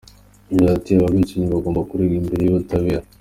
Yagize 0.49 0.69
ati 0.77 0.91
“Aba 0.97 1.13
bicanyi 1.15 1.45
bagomba 1.53 1.87
kugezwa 1.89 2.15
imbere 2.21 2.41
y’ubutabera. 2.43 3.03